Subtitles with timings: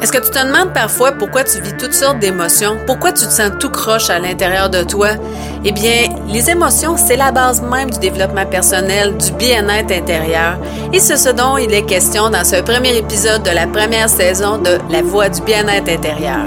[0.00, 2.78] Est-ce que tu te demandes parfois pourquoi tu vis toutes sortes d'émotions?
[2.86, 5.08] Pourquoi tu te sens tout croche à l'intérieur de toi?
[5.64, 10.56] Eh bien, les émotions, c'est la base même du développement personnel, du bien-être intérieur.
[10.92, 14.58] Et c'est ce dont il est question dans ce premier épisode de la première saison
[14.58, 16.46] de La Voix du bien-être intérieur.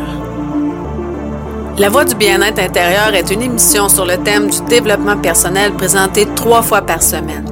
[1.77, 6.25] La Voix du bien-être intérieur est une émission sur le thème du développement personnel présentée
[6.37, 7.43] trois fois par semaine.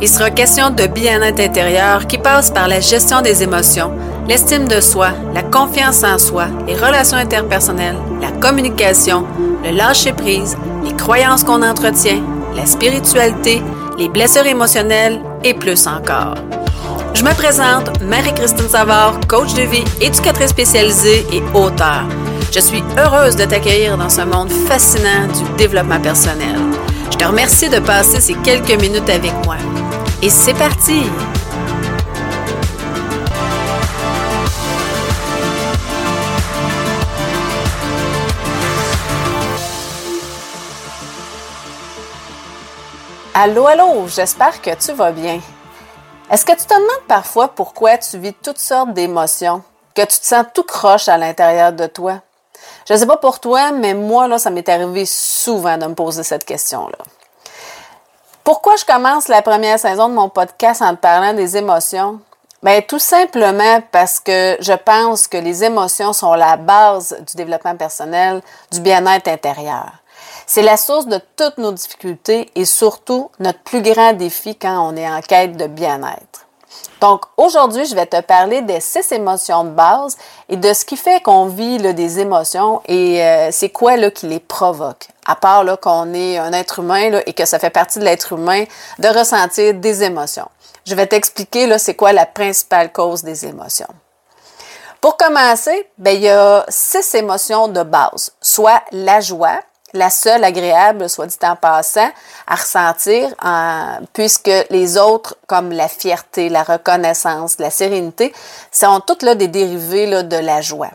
[0.00, 3.92] Il sera question de bien-être intérieur qui passe par la gestion des émotions,
[4.28, 9.26] l'estime de soi, la confiance en soi, les relations interpersonnelles, la communication,
[9.62, 12.22] le lâcher-prise, les croyances qu'on entretient,
[12.54, 13.62] la spiritualité,
[13.98, 16.34] les blessures émotionnelles et plus encore.
[17.14, 22.04] Je me présente, Marie-Christine Savard, coach de vie, éducatrice spécialisée et auteur.
[22.52, 26.56] Je suis heureuse de t'accueillir dans ce monde fascinant du développement personnel.
[27.10, 29.56] Je te remercie de passer ces quelques minutes avec moi.
[30.22, 31.02] Et c'est parti!
[43.36, 45.40] Allô, allô, j'espère que tu vas bien.
[46.30, 50.24] Est-ce que tu te demandes parfois pourquoi tu vis toutes sortes d'émotions, que tu te
[50.24, 52.20] sens tout croche à l'intérieur de toi?
[52.88, 55.94] Je ne sais pas pour toi, mais moi, là, ça m'est arrivé souvent de me
[55.94, 56.98] poser cette question-là.
[58.44, 62.20] Pourquoi je commence la première saison de mon podcast en te parlant des émotions?
[62.62, 67.74] Bien, tout simplement parce que je pense que les émotions sont la base du développement
[67.76, 69.90] personnel, du bien-être intérieur.
[70.46, 74.96] C'est la source de toutes nos difficultés et surtout notre plus grand défi quand on
[74.96, 76.46] est en quête de bien-être.
[77.00, 80.16] Donc aujourd'hui, je vais te parler des six émotions de base
[80.48, 84.26] et de ce qui fait qu'on vit des émotions et euh, c'est quoi là, qui
[84.26, 85.08] les provoque.
[85.26, 88.64] À part qu'on est un être humain et que ça fait partie de l'être humain
[88.98, 90.48] de ressentir des émotions.
[90.86, 93.88] Je vais t'expliquer c'est quoi la principale cause des émotions.
[95.00, 99.60] Pour commencer, ben, il y a six émotions de base, soit la joie,
[99.94, 102.10] la seule agréable, soit dit en passant,
[102.46, 103.34] à ressentir,
[104.12, 108.34] puisque les autres, comme la fierté, la reconnaissance, la sérénité,
[108.70, 110.90] sont toutes là des dérivés de la joie.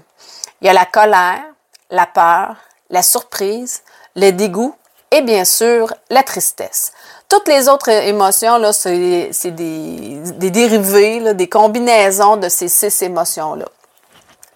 [0.62, 1.44] Il y a la colère,
[1.90, 2.56] la peur,
[2.90, 3.82] la surprise,
[4.16, 4.76] le dégoût
[5.12, 6.92] et bien sûr la tristesse.
[7.28, 13.66] Toutes les autres émotions, là, c'est, des, dérivés, des combinaisons de ces six émotions-là.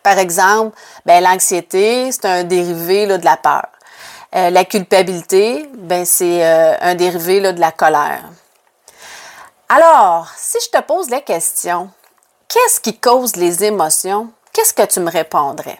[0.01, 3.67] Par exemple, ben, l'anxiété, c'est un dérivé de la peur.
[4.35, 8.23] Euh, la culpabilité, ben c'est euh, un dérivé de la colère.
[9.69, 11.89] Alors, si je te pose la question,
[12.47, 14.31] qu'est-ce qui cause les émotions?
[14.51, 15.77] Qu'est-ce que tu me répondrais?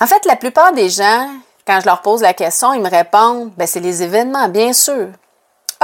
[0.00, 1.28] En fait, la plupart des gens,
[1.64, 5.08] quand je leur pose la question, ils me répondent, ben c'est les événements, bien sûr.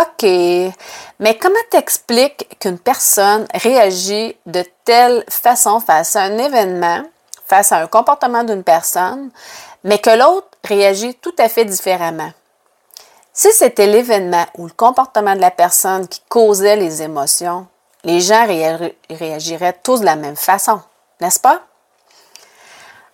[0.00, 7.02] OK, mais comment t'expliques qu'une personne réagit de telle façon face à un événement,
[7.46, 9.30] face à un comportement d'une personne,
[9.84, 12.32] mais que l'autre réagit tout à fait différemment.
[13.32, 17.66] Si c'était l'événement ou le comportement de la personne qui causait les émotions,
[18.04, 20.80] les gens réagiraient tous de la même façon,
[21.20, 21.62] n'est-ce pas?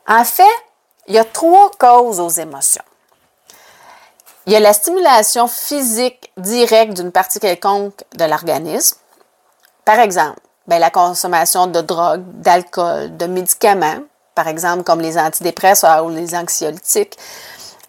[0.09, 0.43] En fait,
[1.07, 2.83] il y a trois causes aux émotions.
[4.47, 8.99] Il y a la stimulation physique directe d'une partie quelconque de l'organisme.
[9.85, 14.01] Par exemple, ben, la consommation de drogue, d'alcool, de médicaments,
[14.35, 17.17] par exemple comme les antidépresseurs ou les anxiolytiques,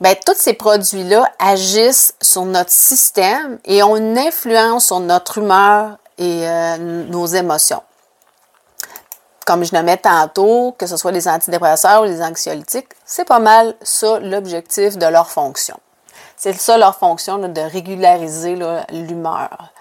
[0.01, 5.97] ben, tous ces produits-là agissent sur notre système et ont une influence sur notre humeur
[6.17, 7.81] et euh, nos émotions.
[9.45, 13.75] Comme je mets tantôt, que ce soit les antidépresseurs ou les anxiolytiques, c'est pas mal
[13.83, 15.79] ça l'objectif de leur fonction.
[16.35, 18.57] C'est ça leur fonction de régulariser
[18.89, 19.71] l'humeur.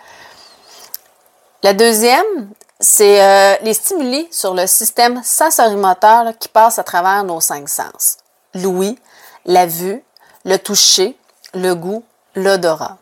[1.62, 2.50] La deuxième,
[2.84, 8.18] c'est euh, les stimuli sur le système sensorimoteur qui passe à travers nos cinq sens.
[8.54, 8.98] L'ouïe,
[9.46, 10.04] la vue,
[10.44, 11.16] le toucher,
[11.54, 12.98] le goût, l'odorat.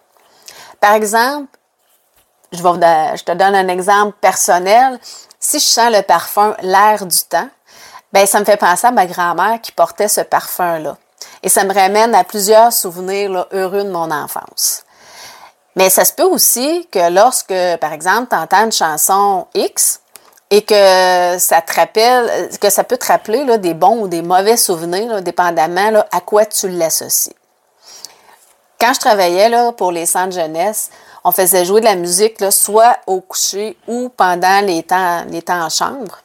[0.81, 1.48] Par exemple,
[2.53, 5.00] je, je, te donne un exemple personnel.
[5.41, 7.48] Si je sens le parfum l'air du temps,
[8.12, 10.97] ben ça me fait penser à ma grand-mère qui portait ce parfum-là.
[11.42, 14.84] Et ça me ramène à plusieurs souvenirs heureux de mon enfance.
[15.77, 20.01] Mais ça se peut aussi que lorsque, par exemple, tu entends une chanson X
[20.51, 24.21] et que ça te rappelle, que ça peut te rappeler là, des bons ou des
[24.21, 27.34] mauvais souvenirs, dépendamment là, à quoi tu l'associes.
[28.78, 30.91] Quand je travaillais là, pour les centres jeunesse,
[31.24, 35.41] on faisait jouer de la musique là, soit au coucher ou pendant les temps, les
[35.41, 36.19] temps en chambre.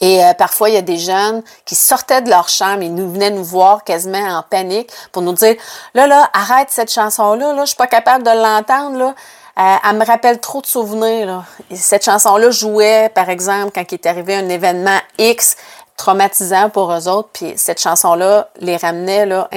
[0.00, 3.10] Et euh, parfois, il y a des jeunes qui sortaient de leur chambre et nous
[3.10, 5.56] venaient nous voir quasiment en panique pour nous dire
[5.94, 9.14] Là, là, arrête cette chanson-là, là, je suis pas capable de l'entendre, là.
[9.58, 11.26] Euh, elle me rappelle trop de souvenirs.
[11.26, 11.44] Là.
[11.74, 15.56] cette chanson-là jouait, par exemple, quand il est arrivé un événement X
[15.96, 17.30] traumatisant pour eux autres.
[17.32, 19.50] Puis cette chanson-là les ramenait là,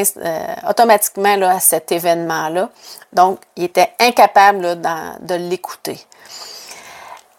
[0.68, 2.72] automatiquement là, à cet événement-là.
[3.14, 6.04] Donc, ils étaient incapables de l'écouter.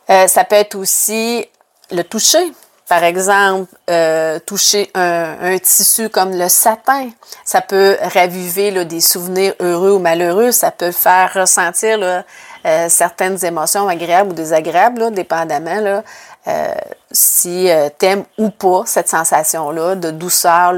[0.07, 1.45] ça peut être aussi
[1.91, 2.53] le toucher.
[2.93, 7.09] Par exemple, euh, toucher un, tissu comme le satin,
[7.43, 13.89] ça peut raviver des souvenirs heureux ou malheureux, ça peut faire ressentir euh, certaines émotions
[13.89, 16.03] agréables ou désagréables, dépendamment
[16.47, 16.75] euh,
[17.11, 20.75] si tu aimes ou pas cette sensation-là de douceur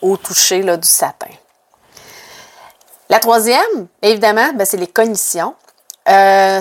[0.00, 1.34] au toucher du satin.
[3.10, 5.54] La troisième, évidemment, ben, c'est les cognitions.
[6.08, 6.60] Euh,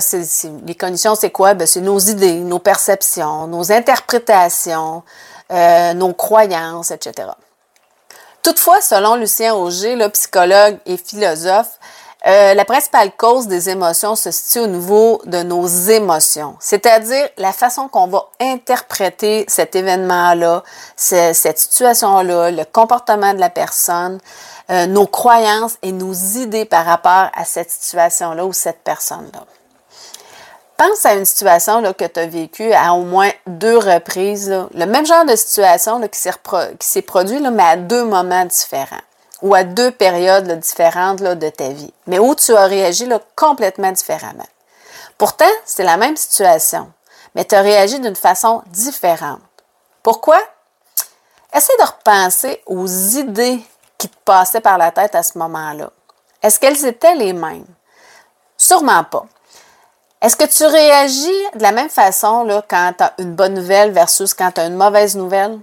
[0.65, 1.53] les conditions, c'est quoi?
[1.53, 5.03] Ben, c'est nos idées, nos perceptions, nos interprétations,
[5.51, 7.29] euh, nos croyances, etc.
[8.43, 11.79] Toutefois, selon Lucien Auger, le psychologue et philosophe,
[12.27, 17.53] euh, la principale cause des émotions se situe au niveau de nos émotions, c'est-à-dire la
[17.53, 20.63] façon qu'on va interpréter cet événement-là,
[20.97, 24.19] cette situation-là, le comportement de la personne,
[24.71, 29.45] euh, nos croyances et nos idées par rapport à cette situation-là ou cette personne-là.
[30.77, 34.85] Pense à une situation là, que tu as vécue à au moins deux reprises, le
[34.85, 39.01] même genre de situation là, qui s'est produit, là, mais à deux moments différents
[39.41, 44.47] ou à deux périodes différentes de ta vie, mais où tu as réagi complètement différemment.
[45.17, 46.91] Pourtant, c'est la même situation,
[47.35, 49.41] mais tu as réagi d'une façon différente.
[50.03, 50.39] Pourquoi?
[51.53, 53.61] Essaie de repenser aux idées
[53.99, 55.91] qui te passaient par la tête à ce moment-là?
[56.41, 57.67] Est-ce qu'elles étaient les mêmes?
[58.57, 59.25] Sûrement pas.
[60.21, 64.33] Est-ce que tu réagis de la même façon quand tu as une bonne nouvelle versus
[64.33, 65.59] quand tu as une mauvaise nouvelle?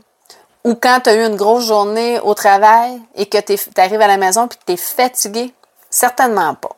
[0.64, 4.06] Ou quand tu as eu une grosse journée au travail et que tu arrives à
[4.06, 5.54] la maison et que tu es fatigué?
[5.90, 6.74] Certainement pas.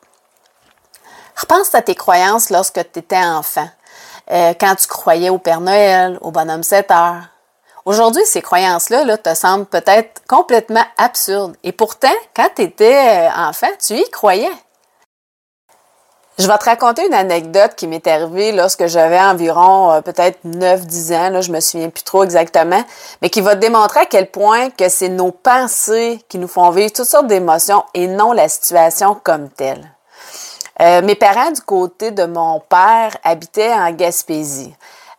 [1.37, 3.69] Repense à tes croyances lorsque tu étais enfant.
[4.29, 7.28] Euh, quand tu croyais au Père Noël, au bonhomme 7 heures.
[7.89, 11.55] Aujourd'hui, ces croyances-là là, te semblent peut-être complètement absurdes.
[11.63, 14.51] Et pourtant, quand tu étais euh, enfant, tu y croyais.
[16.37, 21.15] Je vais te raconter une anecdote qui m'est arrivée lorsque j'avais environ euh, peut-être 9-10
[21.15, 22.83] ans, là, je me souviens plus trop exactement,
[23.23, 26.69] mais qui va te démontrer à quel point que c'est nos pensées qui nous font
[26.69, 29.91] vivre toutes sortes d'émotions et non la situation comme telle.
[30.79, 34.75] Euh, mes parents du côté de mon père habitaient en Gaspésie.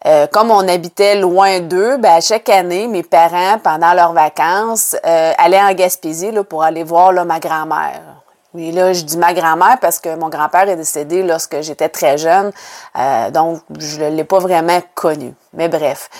[0.07, 4.97] Euh, comme on habitait loin d'eux, ben, à chaque année, mes parents, pendant leurs vacances,
[5.03, 8.21] allaient en Gaspésie pour aller voir ma grand-mère.
[8.53, 12.19] Oui, là, je dis ma grand-mère parce que mon grand-père est décédé lorsque j'étais très
[12.19, 12.51] jeune,
[12.99, 15.35] euh, donc je ne l'ai pas vraiment connu.
[15.53, 16.11] Mais bref.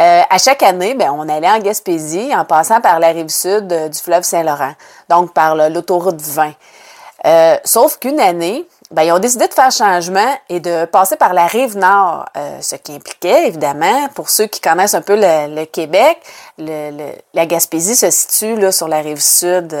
[0.00, 3.72] Euh, à chaque année, ben, on allait en Gaspésie en passant par la rive sud
[3.72, 4.72] euh, du fleuve Saint-Laurent,
[5.08, 7.60] donc par l'autoroute 20.
[7.64, 11.46] sauf qu'une année, ben, ils ont décidé de faire changement et de passer par la
[11.46, 12.26] rive nord,
[12.60, 16.18] ce qui impliquait évidemment, pour ceux qui connaissent un peu le, Québec,
[16.58, 19.76] la Gaspésie se situe là, sur la rive sud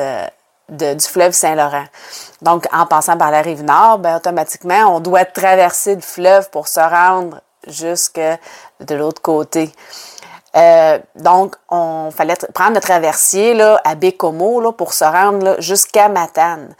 [0.68, 1.86] du fleuve Saint-Laurent.
[2.42, 6.68] Donc, en passant par la rive nord, ben, automatiquement, on doit traverser le fleuve pour
[6.68, 8.20] se rendre jusque
[8.80, 9.72] de l'autre côté.
[10.56, 16.08] Euh, donc, on fallait prendre le traversier là, à Bécomo là, pour se rendre jusqu'à
[16.08, 16.74] Matane.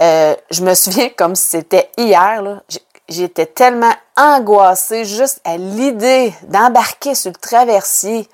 [0.00, 2.62] Euh, je me souviens comme si c'était hier,
[3.08, 8.28] j'étais tellement angoissée juste à l'idée d'embarquer sur le traversier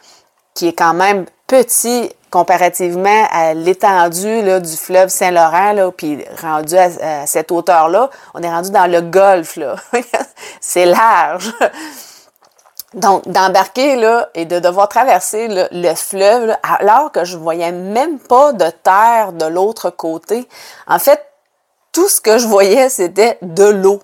[0.54, 7.50] qui est quand même petit comparativement à l'étendue du fleuve Saint-Laurent, puis rendu à, cette
[7.50, 9.58] hauteur-là, on est rendu dans le golfe.
[10.60, 11.52] C'est large.
[12.94, 18.52] Donc, d'embarquer là et de devoir traverser le fleuve alors que je voyais même pas
[18.52, 20.48] de terre de l'autre côté.
[20.86, 21.22] En fait,
[21.96, 24.00] tout ce que je voyais, c'était de l'eau.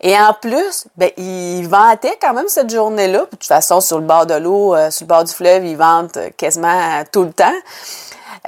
[0.00, 3.20] Et en plus, ben, ils vantaient quand même cette journée-là.
[3.20, 5.76] De toute façon, sur le bord de l'eau, euh, sur le bord du fleuve, ils
[5.76, 7.54] vantent quasiment tout le temps.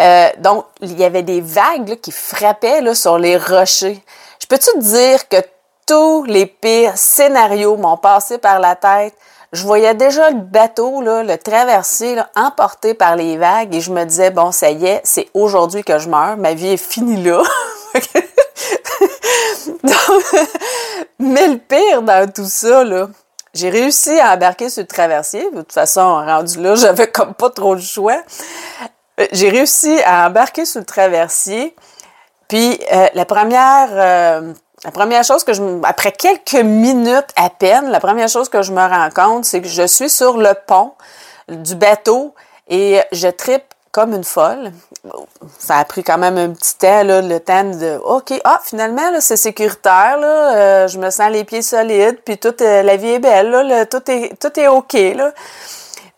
[0.01, 4.03] Euh, donc, il y avait des vagues qui frappaient là, sur les rochers.
[4.41, 5.37] Je peux-tu te dire que
[5.87, 9.15] tous les pires scénarios m'ont passé par la tête?
[9.53, 13.93] Je voyais déjà le bateau, là, le traversier, là, emporté par les vagues et je
[13.93, 17.23] me disais, bon, ça y est, c'est aujourd'hui que je meurs, ma vie est finie
[17.23, 17.41] là.
[21.19, 23.09] mais le pire dans tout ça, là,
[23.55, 25.51] j'ai réussi à embarquer sur le traversier.
[25.51, 28.23] De toute façon, rendu là, j'avais comme pas trop le choix.
[29.21, 31.75] Euh, j'ai réussi à embarquer sur le traversier.
[32.49, 34.53] Puis euh, la première, euh,
[34.85, 38.73] la première chose que je, après quelques minutes à peine, la première chose que je
[38.73, 40.93] me rends compte, c'est que je suis sur le pont
[41.49, 42.35] du bateau
[42.69, 44.73] et je tripe comme une folle.
[45.59, 49.37] Ça a pris quand même un petit temps, le temps de OK, ah, finalement, c'est
[49.37, 53.89] sécuritaire, euh, je me sens les pieds solides, puis toute euh, la vie est belle,
[53.91, 54.93] tout, est, tout est OK.
[54.93, 55.33] Là.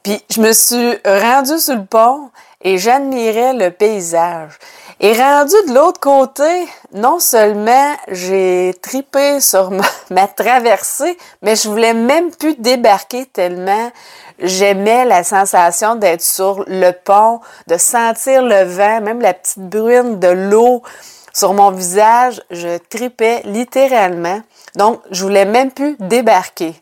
[0.03, 4.59] Puis je me suis rendue sur le pont et j'admirais le paysage.
[5.05, 9.73] Et rendu de l'autre côté, non seulement j'ai tripé sur
[10.11, 13.91] ma, traversée, mais je voulais même plus débarquer tellement
[14.39, 20.21] j'aimais la sensation d'être sur le pont, de sentir le vent, même la petite bruine
[20.21, 20.85] de l'eau
[21.33, 22.41] sur mon visage.
[22.53, 24.41] Je tripais littéralement.
[24.77, 26.81] Donc, je voulais même plus débarquer.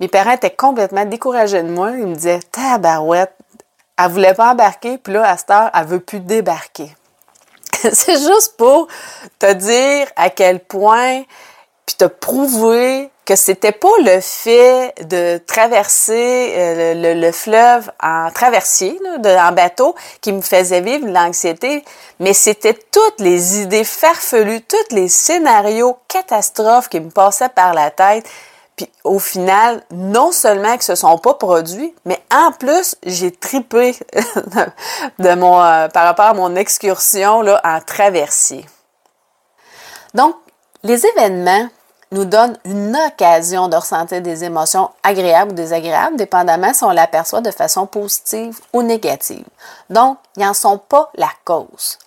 [0.00, 1.92] Mes parents étaient complètement découragés de moi.
[1.92, 3.36] Ils me disaient, tabarouette,
[3.96, 6.92] elle voulait pas embarquer, puis là, à cette heure, elle veut plus débarquer.
[7.92, 8.86] c'est juste pour
[9.38, 11.22] te dire à quel point,
[11.86, 18.98] puis te prouver que c'était pas le fait de traverser euh, le, fleuve en traversier,
[19.24, 21.84] en bateau, qui me faisait vivre l'anxiété,
[22.18, 27.90] mais c'était toutes les idées farfelues, tous les scénarios catastrophes qui me passaient par la
[27.90, 28.28] tête,
[28.76, 33.96] puis au final, non seulement que se sont pas produits, mais en plus, j'ai tripé
[35.18, 38.64] de mon, euh, par rapport à mon excursion là, en traversier.
[40.14, 40.34] Donc,
[40.82, 41.68] les événements
[42.12, 47.40] nous donnent une occasion de ressentir des émotions agréables ou désagréables, dépendamment si on l'aperçoit
[47.40, 49.44] de façon positive ou négative.
[49.88, 51.98] Donc, ils n'en sont pas la cause.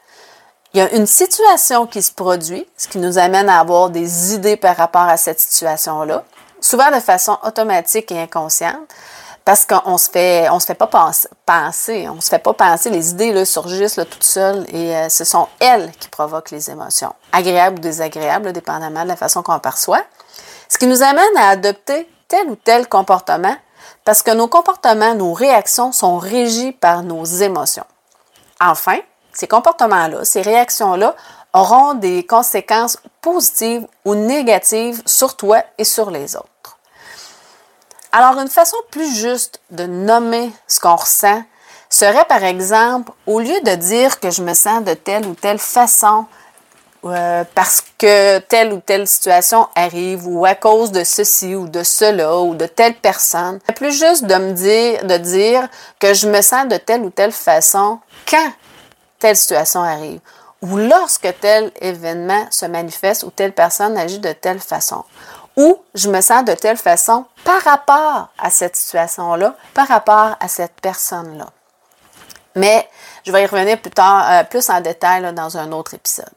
[0.74, 4.34] Il y a une situation qui se produit, ce qui nous amène à avoir des
[4.34, 6.24] idées par rapport à cette situation-là
[6.66, 8.90] souvent de façon automatique et inconsciente,
[9.44, 10.90] parce qu'on se fait, on se fait pas
[11.46, 15.10] penser, on se fait pas penser, les idées là, surgissent là, toutes seules et euh,
[15.10, 19.60] ce sont elles qui provoquent les émotions, agréables ou désagréables, dépendamment de la façon qu'on
[19.60, 20.02] perçoit.
[20.68, 23.56] Ce qui nous amène à adopter tel ou tel comportement
[24.04, 27.86] parce que nos comportements, nos réactions sont régis par nos émotions.
[28.60, 28.98] Enfin,
[29.34, 31.16] ces comportements-là, ces réactions-là
[31.54, 36.50] auront des conséquences positives ou négatives sur toi et sur les autres.
[38.18, 41.44] Alors, une façon plus juste de nommer ce qu'on ressent
[41.90, 45.60] serait, par exemple, au lieu de dire que je me sens de telle ou telle
[45.60, 46.26] façon
[47.04, 51.84] euh, parce que telle ou telle situation arrive ou à cause de ceci ou de
[51.84, 55.68] cela ou de telle personne, plus juste de me dire, de dire
[56.00, 58.50] que je me sens de telle ou telle façon quand
[59.20, 60.22] telle situation arrive
[60.62, 65.04] ou lorsque tel événement se manifeste ou telle personne agit de telle façon
[65.58, 70.48] ou je me sens de telle façon par rapport à cette situation-là, par rapport à
[70.48, 71.48] cette personne-là.
[72.56, 72.88] Mais
[73.26, 76.32] je vais y revenir plus tard, euh, plus en détail dans un autre épisode.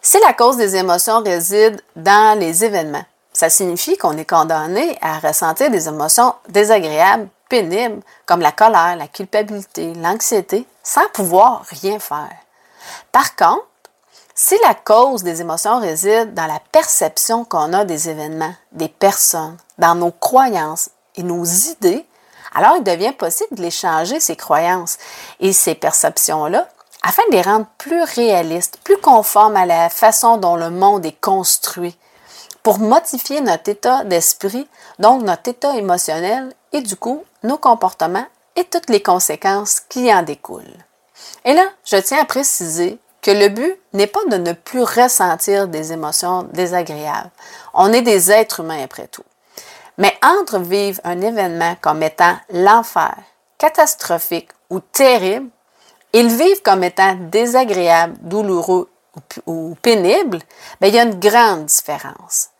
[0.00, 5.18] Si la cause des émotions réside dans les événements, ça signifie qu'on est condamné à
[5.18, 12.32] ressentir des émotions désagréables, pénibles, comme la colère, la culpabilité, l'anxiété, sans pouvoir rien faire.
[13.12, 13.64] Par contre,
[14.40, 19.56] si la cause des émotions réside dans la perception qu'on a des événements, des personnes,
[19.78, 22.06] dans nos croyances et nos idées,
[22.54, 24.96] alors il devient possible de les changer, ces croyances
[25.40, 26.68] et ces perceptions-là,
[27.02, 31.20] afin de les rendre plus réalistes, plus conformes à la façon dont le monde est
[31.20, 31.98] construit,
[32.62, 34.68] pour modifier notre état d'esprit,
[35.00, 40.22] donc notre état émotionnel et du coup nos comportements et toutes les conséquences qui en
[40.22, 40.84] découlent.
[41.44, 45.68] Et là, je tiens à préciser que le but n'est pas de ne plus ressentir
[45.68, 47.30] des émotions désagréables.
[47.74, 49.24] On est des êtres humains après tout.
[49.96, 53.16] Mais entre vivre un événement comme étant l'enfer,
[53.58, 55.48] catastrophique ou terrible,
[56.12, 58.88] et le vivre comme étant désagréable, douloureux
[59.46, 60.38] ou, pénible,
[60.80, 62.50] bien, il y a une grande différence.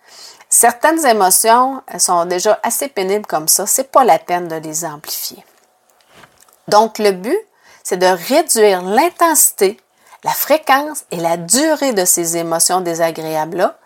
[0.49, 5.45] Certaines émotions sont déjà assez pénibles comme ça, c'est pas la peine de les amplifier.
[6.67, 7.39] Donc, le but,
[7.85, 9.79] c'est de réduire l'intensité
[10.25, 13.77] la fréquence et la durée de ces émotions désagréables-là.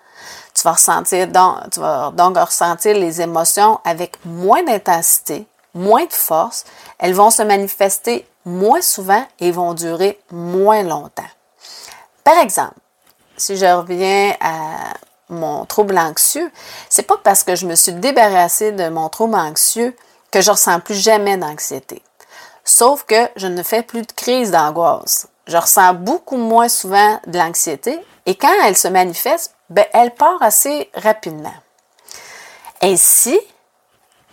[0.55, 6.12] Tu vas ressentir donc, tu vas donc ressentir les émotions avec moins d'intensité, moins de
[6.12, 6.65] force.
[6.99, 11.23] Elles vont se manifester moins souvent et vont durer moins longtemps.
[12.25, 12.75] Par exemple,
[13.37, 14.95] si je reviens à
[15.29, 16.51] mon trouble anxieux,
[16.89, 19.97] c'est pas parce que je me suis débarrassée de mon trouble anxieux
[20.31, 22.03] que je ressens plus jamais d'anxiété.
[22.65, 27.37] Sauf que je ne fais plus de crise d'angoisse je ressens beaucoup moins souvent de
[27.37, 31.52] l'anxiété et quand elle se manifeste, ben, elle part assez rapidement.
[32.80, 33.38] Ainsi,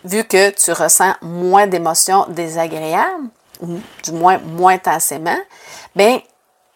[0.05, 3.27] vu que tu ressens moins d'émotions désagréables,
[3.59, 5.37] ou du moins moins intensément,
[5.93, 6.21] ben,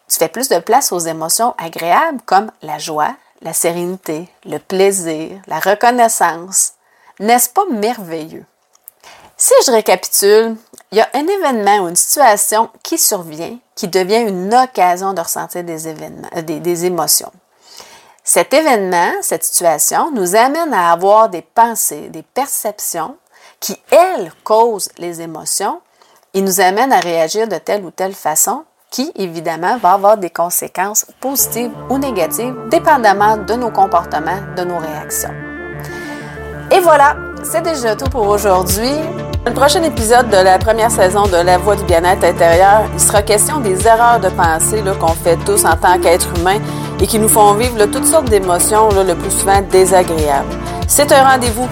[0.08, 5.40] tu fais plus de place aux émotions agréables comme la joie, la sérénité, le plaisir,
[5.46, 6.74] la reconnaissance.
[7.18, 8.44] N'est-ce pas merveilleux?
[9.38, 10.56] Si je récapitule,
[10.92, 15.20] il y a un événement ou une situation qui survient qui devient une occasion de
[15.20, 17.32] ressentir des, événements, euh, des, émotions.
[18.22, 23.16] Cet événement, cette situation, nous amène à avoir des pensées, des perceptions
[23.60, 25.80] qui, elles, causent les émotions
[26.32, 30.30] et nous amènent à réagir de telle ou telle façon qui, évidemment, va avoir des
[30.30, 35.34] conséquences positives ou négatives, dépendamment de nos comportements, de nos réactions.
[36.70, 38.92] Et voilà, c'est déjà tout pour aujourd'hui.
[39.44, 43.00] Dans le prochain épisode de la première saison de La Voix du bien-être intérieur, il
[43.00, 46.56] sera question des erreurs de pensée qu'on fait tous en tant qu'être humain
[46.98, 50.48] et qui nous font vivre toutes sortes d'émotions, le plus souvent désagréables.
[50.88, 51.68] C'est un rendez-vous.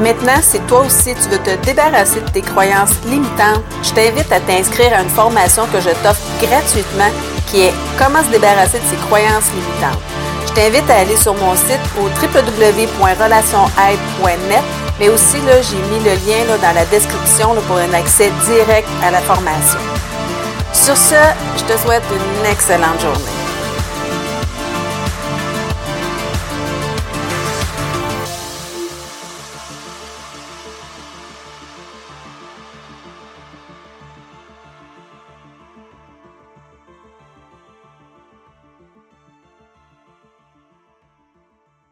[0.00, 4.40] Maintenant, si toi aussi tu veux te débarrasser de tes croyances limitantes, je t'invite à
[4.40, 7.12] t'inscrire à une formation que je t'offre gratuitement
[7.46, 10.02] qui est Comment se débarrasser de ses croyances limitantes.
[10.48, 16.12] Je t'invite à aller sur mon site au www.relationaide.net mais aussi, là, j'ai mis le
[16.26, 19.78] lien là, dans la description là, pour un accès direct à la formation.
[20.72, 21.14] Sur ce,
[21.56, 23.35] je te souhaite une excellente journée.